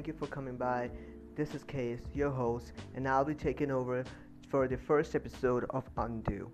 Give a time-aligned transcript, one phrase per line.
[0.00, 0.88] thank you for coming by.
[1.36, 4.02] This is Case, your host, and I'll be taking over
[4.48, 6.50] for the first episode of Undo.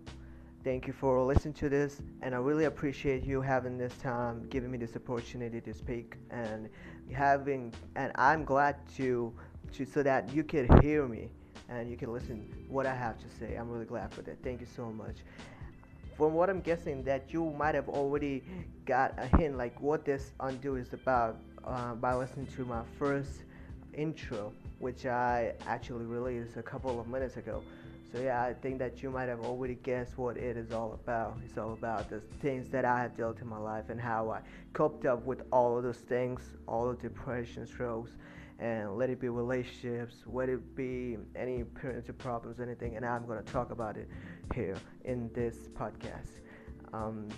[0.64, 4.72] Thank you for listening to this, and I really appreciate you having this time, giving
[4.72, 6.68] me this opportunity to speak, and
[7.12, 9.32] having, and I'm glad to,
[9.74, 11.30] to so that you can hear me
[11.68, 13.54] and you can listen what I have to say.
[13.54, 14.42] I'm really glad for that.
[14.42, 15.18] Thank you so much.
[16.16, 18.42] From what I'm guessing, that you might have already
[18.86, 23.44] got a hint like what this undo is about uh, by listening to my first
[23.94, 27.62] intro, which I actually released a couple of minutes ago.
[28.12, 31.38] So yeah, I think that you might have already guessed what it is all about.
[31.44, 34.40] It's all about the things that I have dealt in my life and how I
[34.74, 38.12] coped up with all of those things, all the depression strokes,
[38.58, 42.96] and let it be relationships, let it be any parental problems, anything.
[42.96, 44.08] And I'm gonna talk about it
[44.54, 46.40] here in this podcast.
[46.92, 47.28] Um,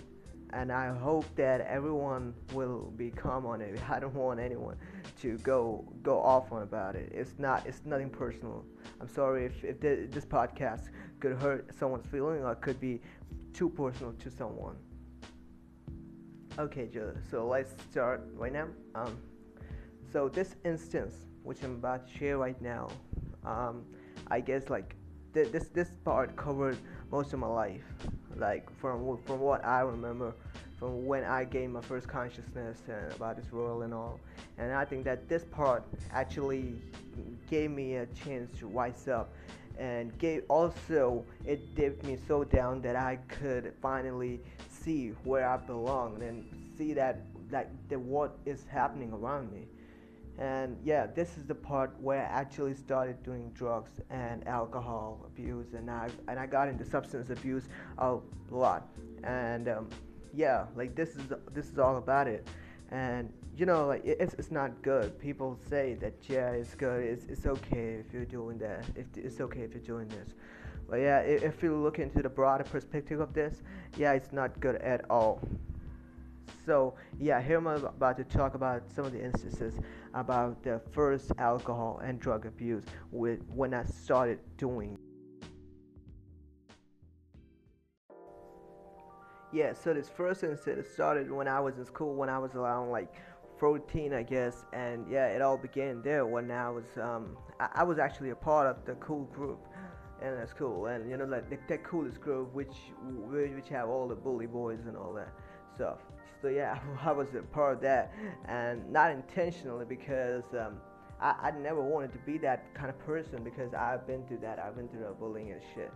[0.53, 3.79] and I hope that everyone will be calm on it.
[3.89, 4.77] I don't want anyone
[5.21, 7.11] to go go off on about it.
[7.13, 8.65] It's not it's nothing personal.
[8.99, 10.89] I'm sorry if, if this podcast
[11.19, 13.01] could hurt someone's feeling or could be
[13.53, 14.75] too personal to someone.
[16.57, 17.13] Okay, Joe.
[17.29, 18.67] So let's start right now.
[18.95, 19.17] Um,
[20.11, 22.89] so this instance, which I'm about to share right now,
[23.45, 23.83] um,
[24.27, 24.95] I guess like
[25.33, 26.77] th- this this part covered
[27.11, 27.83] most of my life,
[28.39, 30.33] like from from what I remember,
[30.77, 34.19] from when I gained my first consciousness and about this world and all.
[34.57, 36.75] And I think that this part actually
[37.49, 39.33] gave me a chance to wise up,
[39.77, 45.57] and gave also it dipped me so down that I could finally see where I
[45.57, 46.45] belong and
[46.77, 49.67] see that like that what is happening around me
[50.39, 55.73] and yeah this is the part where i actually started doing drugs and alcohol abuse
[55.73, 57.67] and i and i got into substance abuse
[57.99, 58.17] a
[58.49, 58.87] lot.
[59.23, 59.89] And um,
[60.33, 62.47] yeah like this is this is all about it.
[62.91, 65.19] And you know like it's, it's not good.
[65.19, 67.03] People say that yeah it's good.
[67.03, 68.85] It's, it's okay if you're doing that.
[68.95, 70.29] If it's okay if you're doing this.
[70.89, 73.61] But yeah if you look into the broader perspective of this
[73.97, 75.39] yeah it's not good at all
[76.65, 79.73] so yeah, here I'm about to talk about some of the instances
[80.13, 84.97] about the first alcohol and drug abuse with when I started doing.
[89.51, 92.91] Yeah, so this first incident started when I was in school when I was around
[92.91, 93.13] like
[93.57, 97.83] 14, I guess, and yeah, it all began there when I was um I, I
[97.83, 99.65] was actually a part of the cool group
[100.21, 102.75] and that's cool and you know like the, the coolest group which
[103.31, 105.29] which have all the bully boys and all that
[105.75, 105.99] stuff
[106.41, 108.13] so yeah, I was a part of that,
[108.45, 110.77] and not intentionally because um,
[111.21, 114.59] I, I never wanted to be that kind of person because I've been through that.
[114.59, 115.91] I've been through the bullying and shit.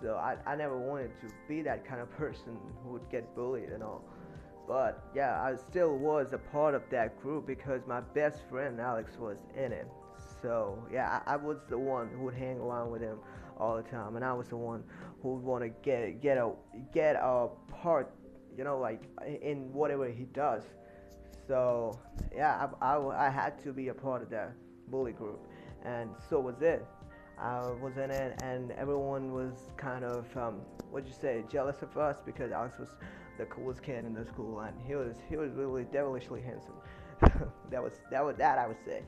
[0.00, 3.70] So I, I never wanted to be that kind of person who would get bullied
[3.70, 4.04] and all.
[4.66, 9.16] But yeah, I still was a part of that group because my best friend Alex
[9.18, 9.88] was in it.
[10.42, 13.18] So yeah, I, I was the one who would hang around with him
[13.58, 14.84] all the time, and I was the one
[15.22, 16.52] who would want to get get a
[16.92, 17.48] get a
[17.82, 18.12] part
[18.58, 19.04] you know, like
[19.40, 20.64] in whatever he does.
[21.46, 21.98] So
[22.34, 24.52] yeah, I, I, I had to be a part of that
[24.88, 25.40] bully group,
[25.84, 26.84] and so was it.
[27.40, 30.56] I was in it, and everyone was kind of um,
[30.90, 32.88] what you say jealous of us because Alex was
[33.38, 36.74] the coolest kid in the school, and he was he was really devilishly handsome.
[37.70, 39.02] that was that was that I would say.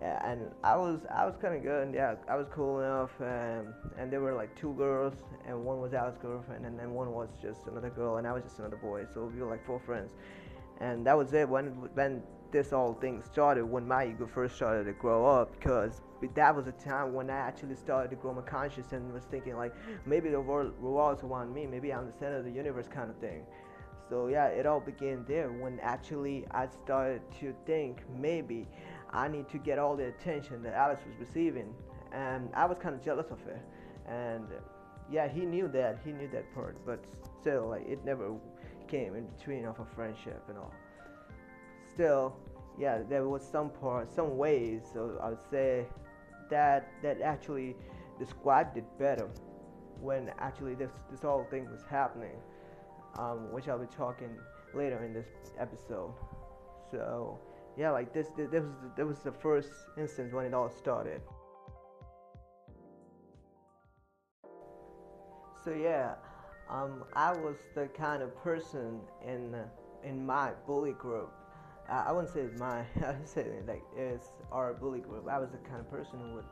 [0.00, 1.94] Yeah, and I was I was kind of good.
[1.94, 5.14] Yeah, I was cool enough, and and there were like two girls,
[5.46, 8.42] and one was Alex's girlfriend, and then one was just another girl, and I was
[8.42, 9.06] just another boy.
[9.14, 10.10] So we were like four friends,
[10.80, 11.48] and that was it.
[11.48, 16.02] When when this whole thing started, when my ego first started to grow up, because
[16.34, 19.56] that was a time when I actually started to grow my conscious and was thinking
[19.56, 19.74] like
[20.06, 23.16] maybe the world revolves around me, maybe I'm the center of the universe kind of
[23.16, 23.44] thing.
[24.08, 28.68] So yeah, it all began there when actually I started to think maybe
[29.10, 31.74] I need to get all the attention that Alex was receiving,
[32.12, 33.60] and I was kind of jealous of it.
[34.06, 34.46] And
[35.10, 37.04] yeah, he knew that, he knew that part, but
[37.40, 38.34] still, like it never
[38.88, 40.72] came in between of a friendship and all.
[41.94, 42.36] Still,
[42.78, 44.82] yeah, there was some part, some ways.
[44.92, 45.86] So I would say
[46.50, 47.76] that that actually
[48.18, 49.28] described it better
[50.00, 52.36] when actually this this whole thing was happening,
[53.18, 54.30] um, which I'll be talking
[54.74, 55.26] later in this
[55.58, 56.12] episode.
[56.90, 57.38] So
[57.76, 61.20] yeah, like this, this, this was this was the first instance when it all started.
[65.64, 66.14] So yeah,
[66.70, 69.54] um, I was the kind of person in
[70.04, 71.32] in my bully group.
[71.88, 75.28] Uh, I wouldn't say my, I would say like it's our bully group.
[75.28, 76.44] I was the kind of person who would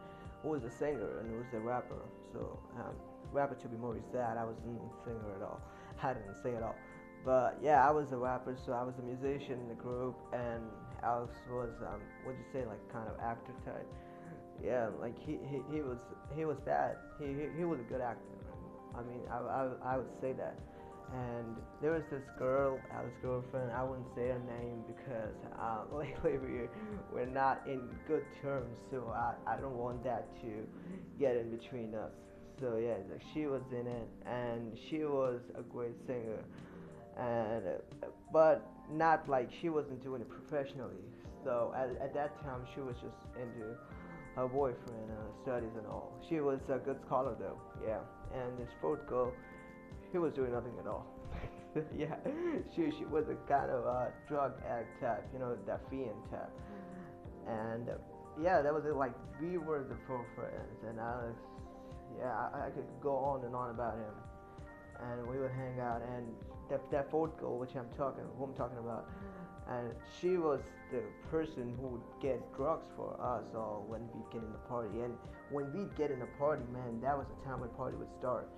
[0.43, 2.03] who was a singer and who was a rapper.
[2.33, 2.95] So um,
[3.33, 4.37] rapper to be more sad.
[4.37, 5.61] I wasn't a singer at all.
[6.03, 6.77] I didn't sing at all.
[7.25, 10.61] But yeah, I was a rapper, so I was a musician in the group, and
[11.05, 13.87] Alex was um, what'd you say, like kind of actor type.
[14.65, 15.99] Yeah, like he, he, he was
[16.35, 16.97] he was that.
[17.19, 18.23] He, he, he was a good actor.
[18.97, 20.57] I mean, I, I, I would say that.
[21.13, 23.71] And there was this girl, Alex's girlfriend.
[23.73, 26.71] I wouldn't say her name because uh, lately we're,
[27.13, 30.67] we're not in good terms, so I, I don't want that to
[31.19, 32.11] get in between us.
[32.61, 36.43] So yeah, like she was in it, and she was a great singer,
[37.19, 37.65] and
[38.33, 41.03] but not like she wasn't doing it professionally.
[41.45, 43.77] So at, at that time, she was just into
[44.37, 46.13] her boyfriend, uh, studies and all.
[46.29, 48.01] She was a good scholar though, yeah.
[48.35, 49.33] And this fourth girl,
[50.11, 51.07] he was doing nothing at all.
[51.97, 52.17] yeah,
[52.75, 56.51] she she was a kind of a drug addict type, you know, that fiend type.
[57.47, 57.93] And uh,
[58.41, 58.95] yeah, that was it.
[58.95, 61.37] Like we were the four friends, and Alex,
[62.19, 64.15] yeah, I, I could go on and on about him.
[65.03, 66.27] And we would hang out, and
[66.71, 69.09] that that fourth girl, which I'm talking, who I'm talking about.
[69.69, 70.61] And she was
[70.93, 75.01] the person who would get drugs for us all when we get in the party.
[75.01, 75.15] And
[75.51, 78.13] when we'd get in the party man that was the time when the party would
[78.19, 78.49] start.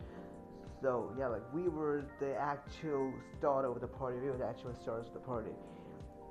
[0.83, 4.19] So yeah like we were the actual start of the party.
[4.19, 5.53] We were the actual stars of the party.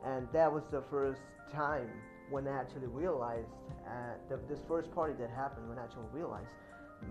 [0.05, 1.21] And that was the first
[1.53, 1.89] time
[2.29, 3.47] when I actually realized
[3.87, 6.49] uh, the, this first party that happened when I actually realized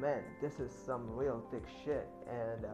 [0.00, 2.69] man this is some real thick shit and uh,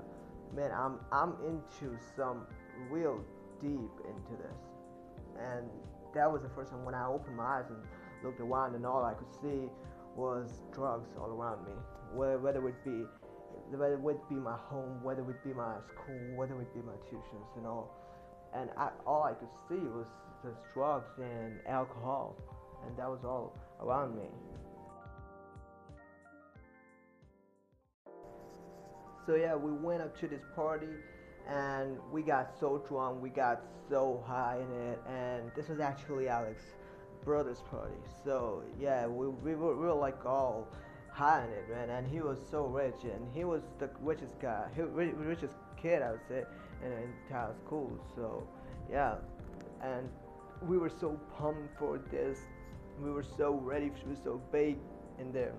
[0.54, 2.46] man I'm I'm into some
[2.90, 3.22] real
[3.60, 4.58] deep into this
[5.38, 5.68] and
[6.14, 7.78] that was the first time when I opened my eyes and
[8.22, 9.70] looked around, and all I could see
[10.16, 11.72] was drugs all around me.
[12.12, 13.04] Whether, whether it be
[13.70, 16.74] whether it would be my home, whether it would be my school, whether it would
[16.74, 17.94] be my tuitions and all.
[18.52, 20.06] And I, all I could see was
[20.42, 22.36] just drugs and alcohol,
[22.84, 24.26] and that was all around me.
[29.26, 30.88] So yeah, we went up to this party
[31.48, 36.28] and we got so drunk, we got so high in it, and this was actually
[36.28, 36.64] Alex's
[37.24, 37.96] brother's party.
[38.24, 40.68] So yeah, we, we were we were like all
[41.10, 41.90] high in it, man.
[41.90, 46.12] And he was so rich, and he was the richest guy, he richest kid, I
[46.12, 46.44] would say,
[46.84, 47.90] in the entire school.
[48.14, 48.46] So
[48.90, 49.16] yeah,
[49.82, 50.08] and
[50.62, 52.38] we were so pumped for this.
[53.02, 53.90] We were so ready.
[54.04, 54.78] We were so big
[55.18, 55.54] in there,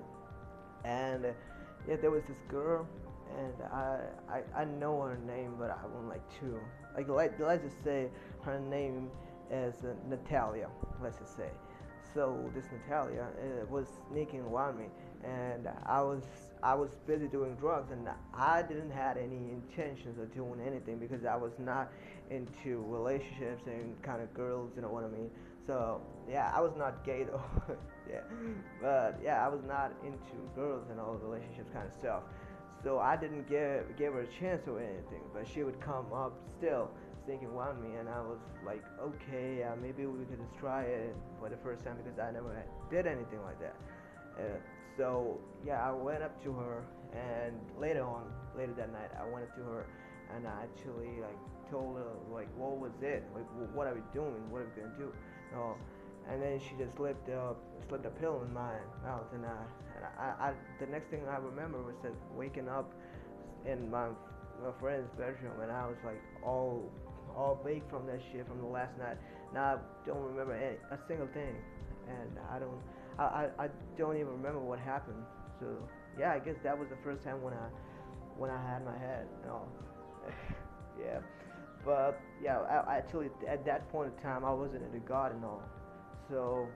[0.85, 1.25] and
[1.87, 2.87] yeah, there was this girl
[3.37, 3.99] and I,
[4.29, 6.59] I I know her name, but I won't like to
[6.95, 8.09] like let let's just say
[8.43, 9.09] her name
[9.51, 9.75] is
[10.07, 10.69] Natalia.
[11.01, 11.49] Let's just say.
[12.13, 14.85] So this Natalia uh, was sneaking around me,
[15.23, 16.23] and I was
[16.61, 21.25] I was busy doing drugs, and I didn't have any intentions of doing anything because
[21.25, 21.91] I was not
[22.29, 25.29] into relationships and kind of girls, you know what I mean.
[25.67, 27.43] So yeah, I was not gay though.
[28.09, 28.21] yeah,
[28.81, 32.23] but yeah, I was not into girls and all the relationships kind of stuff.
[32.83, 36.33] So I didn't give give her a chance or anything, but she would come up
[36.57, 36.89] still
[37.27, 41.15] thinking around me, and I was like, okay, uh, maybe we could just try it
[41.39, 43.75] for the first time because I never did anything like that.
[44.37, 44.57] Uh,
[44.97, 46.83] so yeah, I went up to her,
[47.13, 49.85] and later on, later that night, I went up to her,
[50.35, 51.37] and I actually like
[51.69, 53.23] told her like, what was it?
[53.35, 53.45] Like,
[53.75, 54.49] what are we doing?
[54.49, 55.13] What are we gonna do?
[55.53, 55.77] No,
[56.29, 57.53] and then she just slipped uh,
[57.87, 58.73] slipped a pill in my
[59.03, 59.61] mouth, and I,
[59.95, 62.93] and I, I, the next thing I remember was that waking up
[63.65, 64.07] in my,
[64.63, 66.89] my friend's bedroom, and I was like all
[67.35, 69.17] all baked from that shit from the last night.
[69.53, 71.55] Now I don't remember any, a single thing,
[72.07, 72.81] and I don't
[73.17, 75.23] I, I, I don't even remember what happened.
[75.59, 75.67] So
[76.19, 77.67] yeah, I guess that was the first time when I
[78.37, 79.67] when I had my head, you know.
[80.99, 81.19] yeah.
[81.85, 85.63] But yeah, I, actually at that point in time I wasn't into God and all.
[86.31, 86.69] So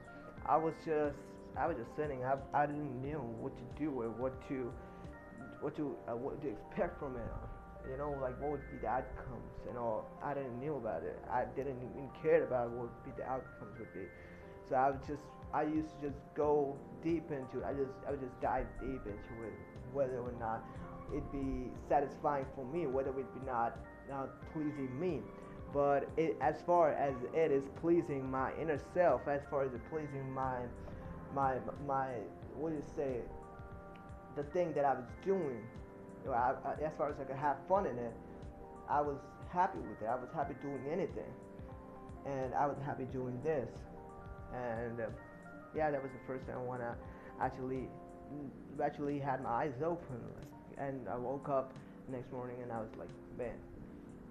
[0.45, 1.15] I was just
[1.57, 2.23] I was just sitting.
[2.25, 4.71] I, I didn't know what to do or what to
[5.61, 7.23] what to uh, what to expect from it.
[7.89, 10.11] You know, like what would be the outcomes and all.
[10.21, 11.17] I didn't know about it.
[11.31, 14.05] I didn't even care about what would be the outcomes would be.
[14.67, 17.65] So I was just I used to just go deep into it.
[17.65, 19.55] I just I would just dive deep into it,
[19.93, 20.65] whether or not
[21.15, 25.21] it'd be satisfying for me, whether it would be not not pleasing me
[25.75, 29.81] but it, as far as it is pleasing my inner self, as far as it
[29.89, 30.59] pleasing my,
[31.33, 31.55] my,
[31.85, 32.11] my,
[32.55, 33.17] what do you say,
[34.37, 35.59] the thing that I was doing,
[36.23, 38.13] you know, I, I, as far as I could have fun in it,
[38.89, 39.17] I was
[39.49, 40.05] happy with it.
[40.05, 41.33] I was happy doing anything,
[42.25, 43.67] and I was happy doing this,
[44.53, 45.07] and uh,
[45.75, 46.93] yeah, that was the first time when I
[47.41, 47.89] actually,
[48.81, 50.23] actually had my eyes open,
[50.77, 51.73] and I woke up
[52.09, 53.57] next morning and I was like, man,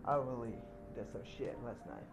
[0.07, 0.55] I really
[0.95, 2.05] did some shit last night.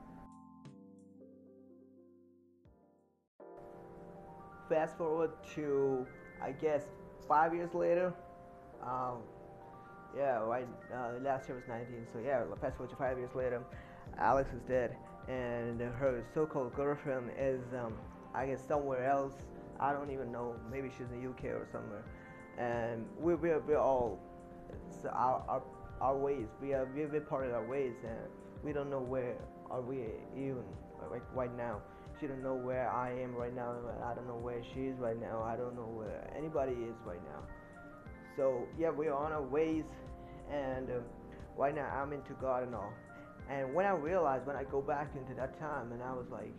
[4.69, 6.05] Fast forward to,
[6.41, 6.83] I guess,
[7.27, 8.13] five years later.
[8.83, 9.19] Um,
[10.15, 10.67] yeah, right.
[10.93, 12.43] Uh, last year was 19, so yeah.
[12.59, 13.61] Fast forward to five years later,
[14.17, 14.95] Alex is dead,
[15.27, 17.93] and her so-called girlfriend is, um,
[18.33, 19.33] I guess, somewhere else.
[19.79, 20.55] I don't even know.
[20.71, 22.03] Maybe she's in the UK or somewhere.
[22.57, 24.19] And we're we're, we're all
[25.05, 25.63] our, our
[26.01, 26.47] our ways.
[26.61, 28.19] We are we're, we're part of our ways, and
[28.63, 29.35] we don't know where
[29.69, 29.97] are we
[30.35, 30.63] even
[31.09, 31.81] like right now.
[32.19, 33.75] She don't know where I am right now.
[34.05, 35.41] I don't know where she is right now.
[35.41, 37.41] I don't know where anybody is right now.
[38.37, 39.85] So yeah, we're on our ways,
[40.51, 41.03] and um,
[41.57, 42.93] right now I'm into God and all.
[43.49, 46.53] And when I realized, when I go back into that time, and I was like,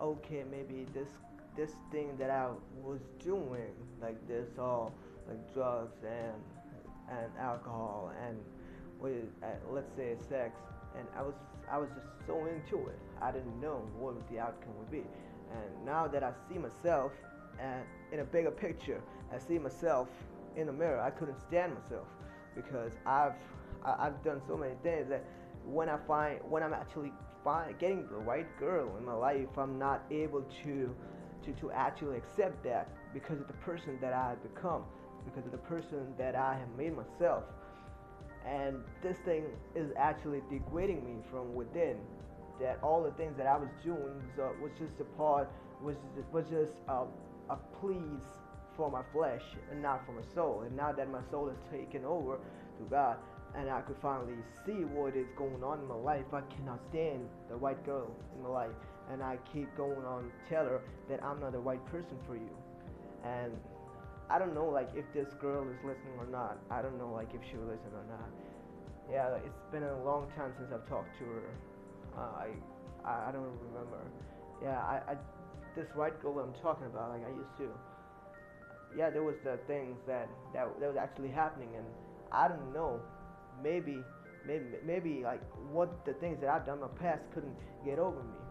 [0.00, 1.08] okay, maybe this
[1.56, 2.48] this thing that I
[2.82, 4.94] was doing, like this all
[5.28, 6.40] like drugs and
[7.10, 8.38] and alcohol and
[9.00, 10.56] with uh, let's say sex,
[10.98, 11.34] and I was
[11.70, 12.98] I was just so into it.
[13.20, 15.04] I didn't know what the outcome would be.
[15.50, 17.12] And now that I see myself
[17.58, 17.82] and
[18.12, 19.00] in a bigger picture,
[19.32, 20.08] I see myself
[20.56, 21.00] in the mirror.
[21.00, 22.06] I couldn't stand myself
[22.54, 23.34] because I've
[23.84, 25.24] I, I've done so many things that
[25.64, 27.12] when I find when I'm actually
[27.44, 30.94] find getting the right girl in my life, I'm not able to
[31.44, 34.84] to to actually accept that because of the person that I have become,
[35.24, 37.44] because of the person that I have made myself.
[38.46, 39.44] And this thing
[39.74, 41.96] is actually degrading me from within.
[42.60, 43.98] That all the things that I was doing
[44.36, 45.50] was, uh, was just a part,
[45.82, 45.96] was
[46.30, 47.04] was just uh,
[47.50, 48.22] a please
[48.76, 50.62] for my flesh and not for my soul.
[50.66, 52.38] And now that my soul is taken over
[52.78, 53.16] to God,
[53.54, 54.34] and I could finally
[54.64, 58.42] see what is going on in my life, I cannot stand the white girl in
[58.42, 58.74] my life,
[59.10, 62.50] and I keep going on tell her that I'm not the right person for you.
[63.24, 63.52] And
[64.32, 66.58] I don't know like if this girl is listening or not.
[66.70, 68.30] I don't know like if she will listen or not.
[69.10, 71.48] Yeah, it's been a long time since I've talked to her.
[72.16, 72.46] Uh,
[73.04, 74.00] I I don't remember.
[74.62, 75.16] Yeah, I, I
[75.76, 77.68] this white girl I'm talking about like I used to
[78.96, 81.86] yeah, there was the things that, that that was actually happening, and
[82.30, 83.00] I don't know,
[83.62, 83.98] maybe,
[84.46, 88.22] maybe, maybe like what the things that I've done in the past couldn't get over
[88.22, 88.41] me.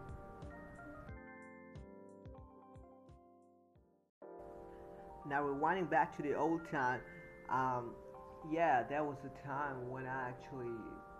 [5.28, 7.00] Now rewinding back to the old time,
[7.48, 7.90] um,
[8.50, 10.74] yeah, that was a time when I actually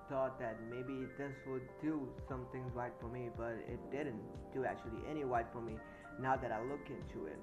[0.08, 4.20] thought that maybe this would do some things right for me, but it didn't
[4.52, 5.74] do actually any right for me.
[6.20, 7.38] Now that I look into it.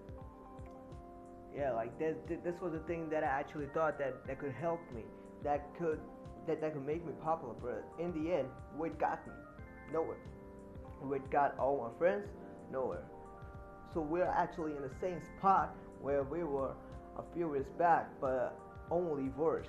[1.56, 4.80] Yeah like this this was the thing that i actually thought that that could help
[4.94, 5.01] me
[5.44, 6.00] that could
[6.46, 8.48] that, that could make me popular but in the end
[8.78, 9.34] where it got me.
[9.92, 10.18] Nowhere.
[11.01, 12.28] Where it got all my friends
[12.72, 13.04] nowhere.
[13.94, 16.74] So we're actually in the same spot where we were
[17.18, 18.58] a few years back but
[18.91, 19.68] only worse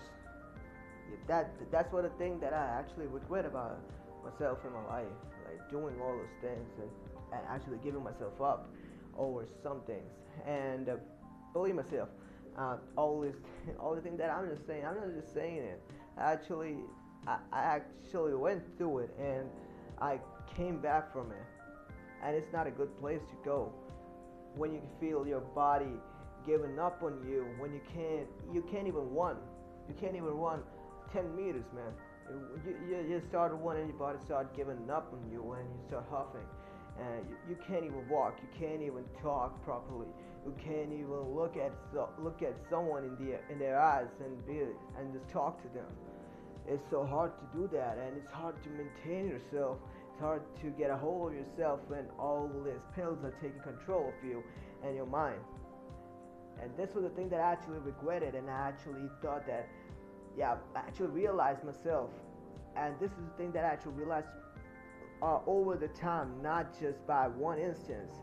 [1.10, 3.78] yeah, that that's what the thing that i actually regret about
[4.24, 5.06] myself in my life
[5.46, 6.90] like doing all those things and,
[7.32, 8.70] and actually giving myself up
[9.16, 10.10] over some things
[10.46, 10.96] and uh,
[11.52, 12.08] believe myself.
[12.58, 13.36] Uh, all this,
[13.80, 15.82] all the things that I'm just saying, I'm not just saying it.
[16.18, 16.76] Actually,
[17.26, 19.48] I, I actually went through it and
[20.00, 20.18] I
[20.56, 21.46] came back from it.
[22.22, 23.72] And it's not a good place to go
[24.54, 25.92] when you feel your body
[26.46, 27.46] giving up on you.
[27.58, 29.36] When you can't, you can't even run.
[29.88, 30.60] You can't even run
[31.12, 31.92] 10 meters, man.
[32.64, 36.04] You, you, you start running, your body start giving up on you, and you start
[36.10, 36.46] huffing
[37.00, 40.08] and you, you can't even walk, you can't even talk properly,
[40.44, 41.72] you can't even look at
[42.18, 44.60] look at someone in the in their eyes and be
[44.98, 45.86] and just talk to them.
[46.66, 49.78] It's so hard to do that, and it's hard to maintain yourself.
[50.12, 54.08] It's hard to get a hold of yourself when all these pills are taking control
[54.08, 54.42] of you
[54.84, 55.40] and your mind.
[56.62, 59.68] And this was the thing that I actually regretted, and I actually thought that,
[60.36, 62.10] yeah, I actually realized myself.
[62.76, 64.28] And this is the thing that I actually realized
[65.22, 68.14] uh, over the time, not just by one instance.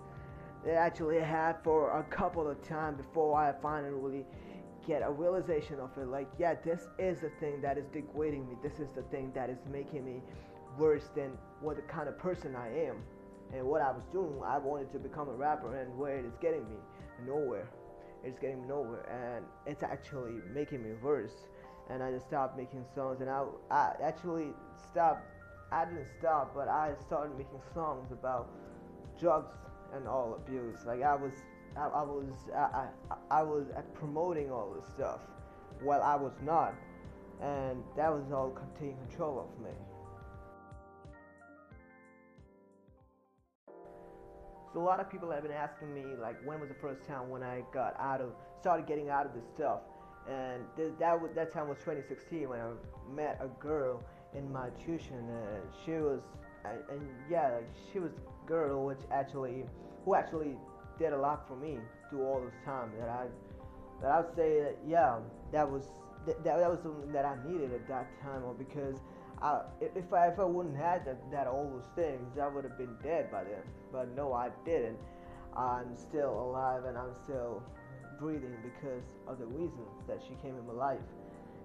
[0.65, 4.25] It actually had for a couple of times before I finally
[4.87, 6.07] get a realization of it.
[6.07, 8.55] Like, yeah, this is the thing that is degrading me.
[8.63, 10.21] This is the thing that is making me
[10.77, 12.97] worse than what the kind of person I am.
[13.53, 16.33] And what I was doing, I wanted to become a rapper, and where it is
[16.41, 16.77] getting me,
[17.25, 17.67] nowhere.
[18.27, 21.47] It's getting nowhere, and it's actually making me worse.
[21.89, 24.47] And I just stopped making songs, and I, I actually
[24.91, 25.23] stopped
[25.71, 28.49] I didn't stop, but I started making songs about
[29.19, 29.55] drugs
[29.93, 30.77] and all abuse.
[30.85, 31.33] Like I was,
[31.75, 35.19] I, I was, I, I, I was promoting all this stuff,
[35.81, 36.73] while I was not,
[37.41, 39.71] and that was all taking control of me.
[44.73, 47.29] So a lot of people have been asking me like, when was the first time
[47.29, 49.81] when I got out of, started getting out of this stuff,
[50.27, 52.71] and th- that that time was 2016 when I
[53.13, 55.29] met a girl in my tuition.
[55.29, 56.19] Uh, she was,
[56.65, 59.63] uh, and yeah, like she was a girl which actually,
[60.03, 60.57] who actually
[60.99, 62.91] did a lot for me through all this time.
[62.99, 63.27] That I,
[64.01, 65.19] that I would say that yeah,
[65.53, 65.85] that was
[66.25, 68.97] that, that was something that I needed at that time, or because
[69.41, 72.77] I, if I if I wouldn't had that, that all those things, I would have
[72.77, 73.61] been dead by then.
[73.91, 74.97] But no, I didn't.
[75.55, 77.63] I'm still alive and I'm still
[78.19, 80.99] breathing because of the reasons that she came in my life.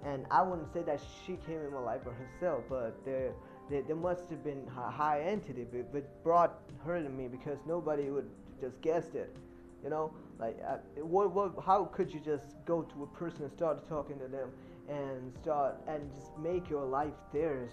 [0.04, 3.32] And I wouldn't say that she came in my life by herself, but there,
[3.70, 8.10] there, there must have been a high entity that brought her to me because nobody
[8.10, 8.28] would
[8.60, 9.34] just guessed it.
[9.84, 13.52] You know, like uh, what, what, how could you just go to a person and
[13.52, 14.50] start talking to them
[14.88, 17.72] and start and just make your life theirs?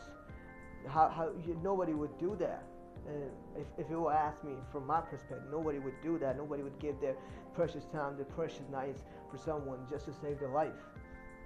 [0.87, 2.63] How, how you, nobody would do that.
[3.07, 3.23] And
[3.57, 6.37] if, if you ask me from my perspective, nobody would do that.
[6.37, 7.15] Nobody would give their
[7.53, 10.73] precious time, their precious nights for someone just to save their life.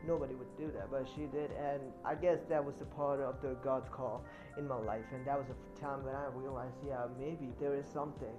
[0.05, 3.41] Nobody would do that, but she did, and I guess that was a part of
[3.41, 4.25] the God's call
[4.57, 7.85] in my life, and that was a time when I realized, yeah, maybe there is
[7.87, 8.35] something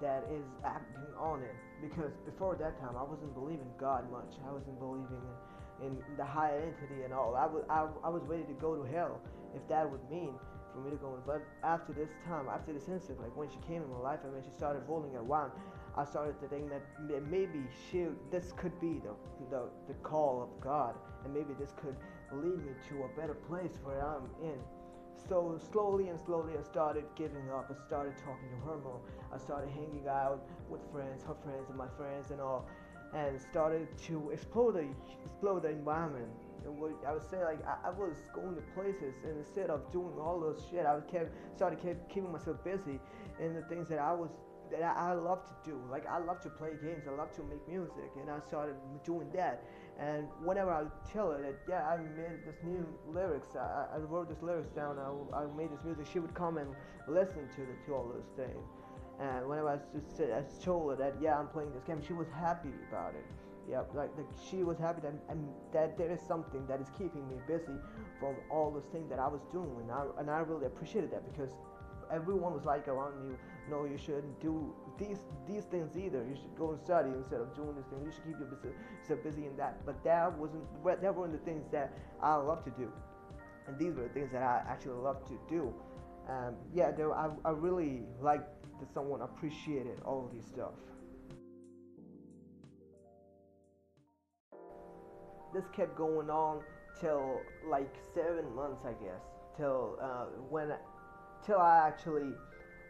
[0.00, 1.54] that is acting on it.
[1.82, 4.34] Because before that time, I wasn't believing God much.
[4.48, 5.36] I wasn't believing in,
[5.84, 7.34] in the high entity and all.
[7.36, 9.20] I was I, I was ready to go to hell
[9.54, 10.34] if that would mean
[10.72, 11.20] for me to go in.
[11.26, 14.32] But after this time, after this incident, like when she came in my life and
[14.32, 15.52] when she started rolling around,
[15.96, 16.82] I started to think that
[17.30, 17.60] maybe
[17.90, 19.12] she, this could be the,
[19.50, 21.96] the, the call of God, and maybe this could
[22.32, 24.58] lead me to a better place where I'm in.
[25.28, 27.70] So slowly and slowly, I started giving up.
[27.70, 29.00] I started talking to her more.
[29.32, 32.66] I started hanging out with friends, her friends, and my friends, and all,
[33.14, 34.86] and started to explore the
[35.24, 36.28] explore the environment
[36.64, 39.90] and what I would say, like I, I, was going to places, and instead of
[39.90, 43.00] doing all those shit, I kept started kept keeping myself busy
[43.40, 44.30] in the things that I was
[44.70, 45.80] that I, I love to do.
[45.90, 49.30] Like I love to play games, I love to make music, and I started doing
[49.34, 49.64] that.
[49.98, 54.28] And whenever I tell her that, yeah, I made this new lyrics, I, I wrote
[54.28, 56.74] this lyrics down, I, I made this music, she would come and
[57.06, 58.64] listen to the to all those things.
[59.22, 59.78] And whenever I
[60.16, 63.24] said, I told her that, yeah, I'm playing this game, she was happy about it.
[63.70, 67.28] Yeah like, like she was happy that and that there is something that is keeping
[67.28, 67.78] me busy
[68.18, 69.70] from all those things that I was doing.
[69.82, 71.50] And I, and I really appreciated that because
[72.10, 73.38] everyone was like around you
[73.70, 76.26] no you shouldn't do these these things either.
[76.28, 78.02] You should go and study instead of doing this thing.
[78.04, 79.86] You should keep yourself busy in that.
[79.86, 82.90] But that wasn't that weren't the things that I love to do.
[83.68, 85.72] And these were the things that I actually love to do.
[86.28, 90.74] Um, yeah there, I, I really liked that someone appreciated all these stuff
[95.52, 96.62] this kept going on
[97.00, 99.20] till like seven months, I guess,
[99.56, 100.72] till uh, when
[101.44, 102.32] till I actually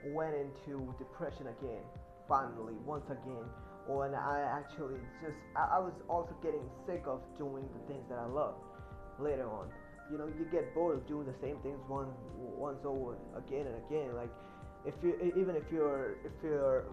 [0.09, 1.83] went into depression again.
[2.29, 3.45] Finally, once again,
[3.87, 8.19] when I actually just I, I was also getting sick of doing the things that
[8.19, 8.55] I love.
[9.19, 9.69] Later on,
[10.11, 13.77] you know, you get bored of doing the same things one once over again and
[13.87, 14.15] again.
[14.15, 14.31] Like
[14.87, 16.85] if you even if you're if you're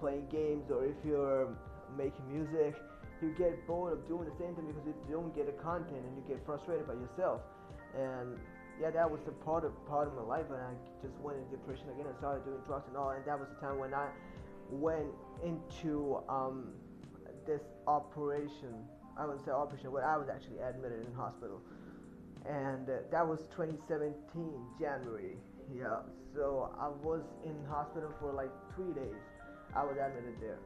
[0.00, 1.56] playing games or if you're
[1.96, 2.74] making music
[3.22, 6.16] you get bored of doing the same thing because you don't get the content and
[6.16, 7.40] you get frustrated by yourself.
[7.96, 8.38] And
[8.80, 10.72] yeah, that was a part of part of my life, and I
[11.02, 13.10] just went into depression again and started doing drugs and all.
[13.10, 14.08] And that was the time when I
[14.70, 15.12] went
[15.44, 16.72] into um,
[17.46, 18.72] this operation.
[19.18, 21.60] I wouldn't say operation, but I was actually admitted in hospital,
[22.48, 24.16] and uh, that was 2017
[24.80, 25.36] January.
[25.74, 26.02] Yeah,
[26.34, 29.22] so I was in hospital for like three days.
[29.74, 30.58] I was admitted there,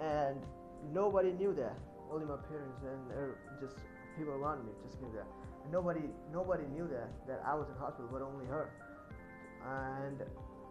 [0.00, 0.36] and
[0.92, 1.76] nobody knew that.
[2.12, 3.76] Only my parents and er, just
[4.16, 5.26] people around me just knew that.
[5.72, 6.02] Nobody
[6.32, 8.70] nobody knew that that I was in hospital, but only her.
[9.64, 10.20] And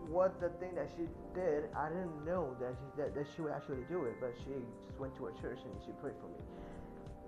[0.07, 3.53] what the thing that she did, I didn't know that she that, that she would
[3.53, 4.53] actually do it, but she
[4.85, 6.41] just went to her church and she prayed for me.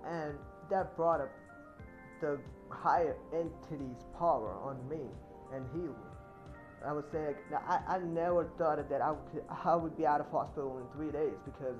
[0.06, 0.38] And
[0.70, 1.32] that brought up
[2.20, 2.38] the
[2.70, 5.02] higher entity's power on me
[5.52, 6.15] and healed me.
[6.86, 10.30] I would say I, I never thought that I would, I would be out of
[10.30, 11.74] hospital in three days because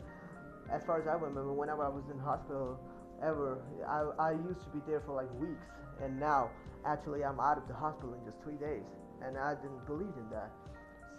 [0.73, 2.79] as far as I remember, whenever I was in hospital,
[3.23, 5.63] ever, I, I used to be there for like weeks,
[6.03, 6.51] and now
[6.85, 8.83] actually I'm out of the hospital in just three days,
[9.23, 10.51] and I didn't believe in that.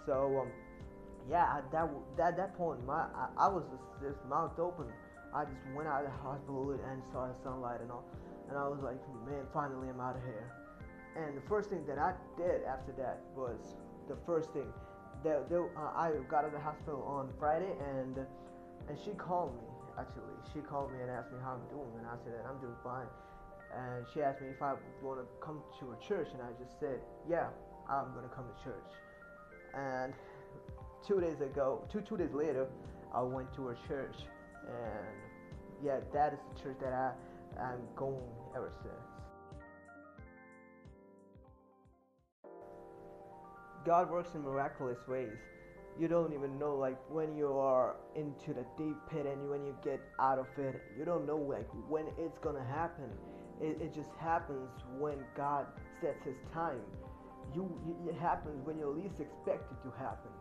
[0.05, 0.51] So, um,
[1.29, 4.87] yeah, that that that point, my I, I was just, just mouth open.
[5.33, 8.03] I just went out of the hospital and saw the sunlight and all,
[8.49, 10.51] and I was like, man, finally I'm out of here.
[11.15, 13.75] And the first thing that I did after that was
[14.07, 14.67] the first thing
[15.23, 18.25] that, that uh, I got out of the hospital on Friday and
[18.87, 19.67] and she called me
[19.97, 20.37] actually.
[20.53, 22.77] She called me and asked me how I'm doing, and I said that I'm doing
[22.83, 23.07] fine.
[23.75, 26.79] And she asked me if I want to come to a church, and I just
[26.79, 27.49] said, yeah,
[27.89, 28.91] I'm gonna come to church.
[29.73, 30.13] And
[31.05, 32.67] two days ago, two two days later,
[33.13, 34.15] I went to her church,
[34.67, 35.17] and
[35.83, 37.11] yeah, that is the church that I
[37.59, 39.06] am going ever since.
[43.87, 45.39] God works in miraculous ways
[45.99, 49.75] you don't even know like when you are into the deep pit and when you
[49.83, 53.09] get out of it you don't know like when it's gonna happen
[53.61, 54.69] It, it just happens
[54.99, 55.65] when God
[56.01, 56.81] sets His time.
[57.55, 57.65] You,
[58.07, 60.31] it happens when you least expect it to happen.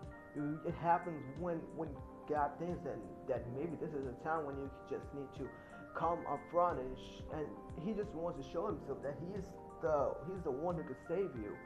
[0.66, 1.90] It happens when when
[2.28, 5.48] God thinks that that maybe this is a time when you just need to
[5.96, 7.46] come up front and, sh- and
[7.86, 9.46] He just wants to show Himself that He is
[9.80, 11.56] the He's the one who could save you.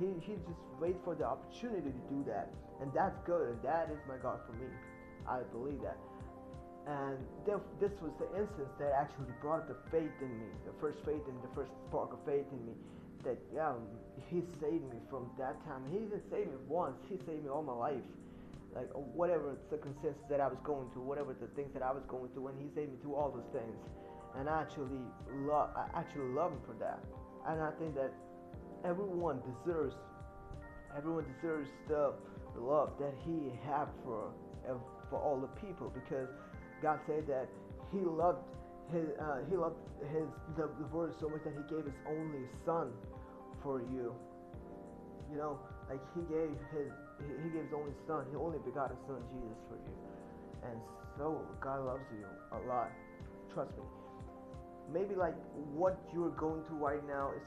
[0.00, 2.48] He, he just waits for the opportunity to do that,
[2.80, 3.52] and that's good.
[3.52, 4.66] And that is my God for me.
[5.28, 6.00] I believe that.
[6.88, 11.20] And this was the instance that actually brought the faith in me, the first faith
[11.28, 12.72] and the first spark of faith in me.
[13.22, 13.76] That yeah,
[14.32, 15.84] he saved me from that time.
[15.92, 18.08] He didn't save me once; he saved me all my life.
[18.74, 22.32] Like whatever circumstances that I was going through, whatever the things that I was going
[22.32, 23.76] through, and he saved me through all those things.
[24.38, 25.04] And I actually
[25.44, 27.02] love, I actually love him for that.
[27.46, 28.14] And I think that
[28.84, 29.94] everyone deserves,
[30.96, 32.14] everyone deserves the,
[32.58, 34.32] love that he had for
[35.10, 36.28] for all the people because
[36.82, 37.48] God said that
[37.92, 38.46] He loved
[38.92, 39.76] His uh, He loved
[40.12, 40.24] His
[40.56, 42.92] the, the word so much that He gave His only Son
[43.62, 44.14] for you.
[45.30, 45.58] You know,
[45.90, 46.88] like He gave His
[47.18, 49.94] He, he gave His only Son, He only begotten Son Jesus for you,
[50.70, 50.78] and
[51.18, 52.90] so God loves you a lot.
[53.52, 53.84] Trust me.
[54.92, 55.34] Maybe like
[55.74, 57.42] what you're going through right now is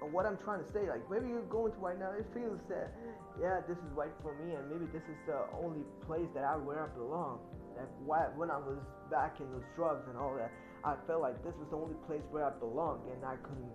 [0.00, 2.60] feels what I'm trying to say, like maybe you're going to right now, it feels
[2.68, 2.92] that,
[3.40, 6.56] yeah, this is right for me, and maybe this is the only place that I
[6.56, 7.40] where I belong.
[7.76, 7.88] That
[8.36, 8.80] when I was
[9.12, 10.48] back in those drugs and all that,
[10.84, 13.72] I felt like this was the only place where I belonged, and I couldn't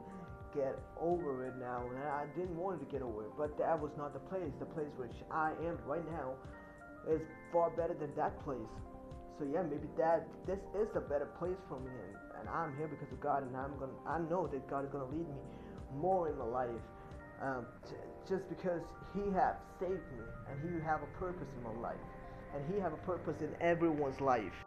[0.54, 3.34] get over it now, and I didn't want to get over it.
[3.38, 4.50] But that was not the place.
[4.60, 6.34] The place which I am right now
[7.10, 7.22] is
[7.54, 8.74] far better than that place.
[9.40, 12.90] So yeah, maybe that this is a better place for me, and, and I'm here
[12.90, 15.42] because of God, and I'm gonna I know that God is gonna lead me
[15.96, 16.70] more in my life.
[17.42, 17.66] Um,
[18.28, 18.82] just because
[19.14, 21.98] He have saved me, and He have a purpose in my life
[22.54, 24.66] and He have a purpose in everyone's life.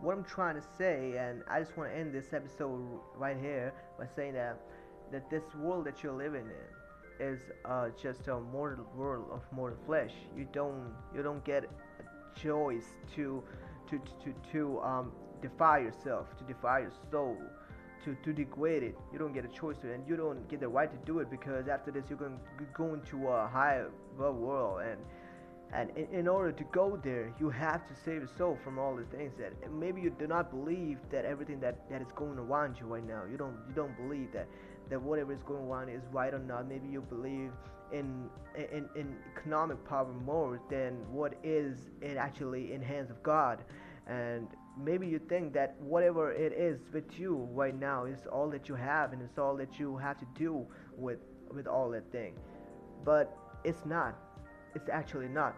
[0.00, 2.80] What I'm trying to say, and I just want to end this episode
[3.16, 4.60] right here by saying that
[5.10, 9.78] that this world that you're living in is uh, just a mortal world of mortal
[9.86, 10.12] flesh.
[10.36, 12.84] You don't you don't get a choice
[13.16, 13.42] to
[13.90, 17.36] to to to um, defy yourself, to defy your soul
[18.04, 18.96] to, to degrade it.
[19.12, 21.30] You don't get a choice to, and you don't get the right to do it
[21.30, 24.82] because after this you're going to go into a higher world.
[24.82, 24.98] And
[25.70, 28.96] and in, in, order to go there you have to save your soul from all
[28.96, 32.78] the things that maybe you do not believe that everything that, that is going around
[32.80, 33.24] you right now.
[33.30, 34.48] You don't you don't believe that
[34.88, 36.66] that whatever is going on is right or not.
[36.66, 37.50] Maybe you believe
[37.92, 43.62] in in, in economic power more than what is in actually in hands of God.
[44.06, 48.68] And maybe you think that whatever it is with you right now is all that
[48.68, 51.18] you have and it's all that you have to do with
[51.52, 52.34] with all that thing.
[53.04, 54.16] But it's not.
[54.74, 55.54] It's actually not.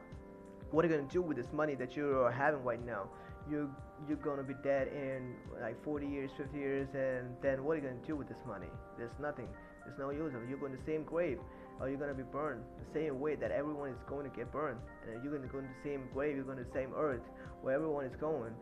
[0.71, 3.09] What are you gonna do with this money that you're having right now?
[3.51, 3.75] You
[4.09, 7.89] you're gonna be dead in like 40 years 50 years and then what are you
[7.89, 8.69] gonna do with this money?
[8.97, 9.49] There's nothing.
[9.85, 10.49] There's no use of it.
[10.49, 11.39] You're going to the same grave
[11.81, 14.79] or you're gonna be burned the same way that everyone is going to get burned.
[15.07, 17.23] And you're gonna go in the same grave you're going to the same earth
[17.63, 18.55] where everyone is going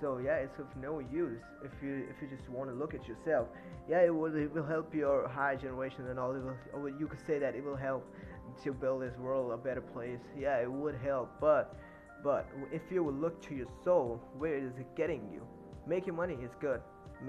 [0.00, 3.06] so yeah, it's of no use if you if you just want to look at
[3.06, 3.48] yourself.
[3.88, 6.34] Yeah, it will it will help your high generation and all.
[6.34, 6.42] It
[6.78, 8.04] will, you could say that it will help
[8.62, 10.20] to build this world a better place.
[10.38, 11.76] Yeah, it would help, but
[12.22, 15.46] but if you will look to your soul, where is it getting you?
[15.86, 16.80] Making money is good.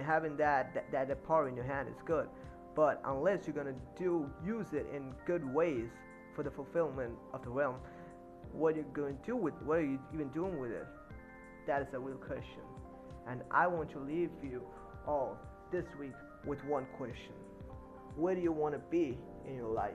[0.04, 2.28] Having that that, that, that power in your hand is good.
[2.76, 5.90] But unless you're gonna do use it in good ways
[6.36, 7.76] for the fulfillment of the realm,
[8.56, 9.54] what are you going to do with?
[9.64, 10.88] What are you even doing with it?
[11.68, 12.62] That is a real question.
[13.28, 14.62] And I want to leave you
[15.08, 15.38] all
[15.72, 16.14] this week
[16.46, 17.34] with one question
[18.16, 19.94] Where do you want to be in your life?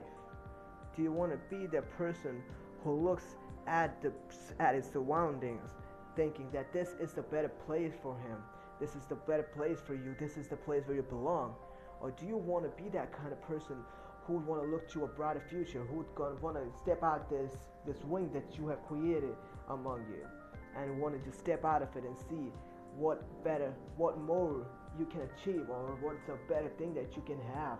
[0.95, 2.43] Do you want to be the person
[2.83, 3.23] who looks
[3.67, 4.11] at the
[4.59, 5.69] at his surroundings
[6.15, 8.37] thinking that this is the better place for him?
[8.81, 10.15] This is the better place for you.
[10.19, 11.55] This is the place where you belong.
[12.01, 13.77] Or do you want to be that kind of person
[14.25, 17.29] who would want to look to a brighter future, who would want to step out
[17.29, 17.53] this
[17.85, 19.35] this wing that you have created
[19.69, 20.40] among you?
[20.77, 22.51] And wanted to step out of it and see
[22.97, 24.67] what better, what more
[24.99, 27.79] you can achieve, or what's a better thing that you can have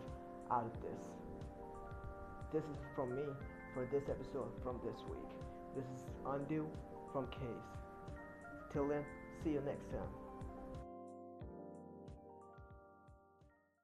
[0.51, 1.03] out of this.
[2.53, 3.23] This is from me
[3.73, 5.29] for this episode from this week.
[5.75, 6.67] This is Undo
[7.11, 7.69] from Case.
[8.71, 9.03] Till then,
[9.43, 10.20] see you next time.